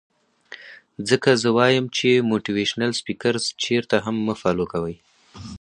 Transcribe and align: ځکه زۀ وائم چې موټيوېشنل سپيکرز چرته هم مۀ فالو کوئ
ځکه 1.09 1.29
زۀ 1.41 1.49
وائم 1.57 1.85
چې 1.97 2.09
موټيوېشنل 2.29 2.91
سپيکرز 2.99 3.43
چرته 3.63 3.95
هم 4.05 4.15
مۀ 4.25 4.35
فالو 4.41 4.65
کوئ 4.73 4.95